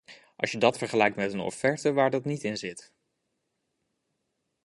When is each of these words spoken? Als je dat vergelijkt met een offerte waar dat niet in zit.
Als 0.35 0.51
je 0.51 0.57
dat 0.57 0.77
vergelijkt 0.77 1.15
met 1.15 1.33
een 1.33 1.39
offerte 1.39 1.91
waar 1.93 2.09
dat 2.09 2.25
niet 2.25 2.43
in 2.43 2.57
zit. 2.57 2.93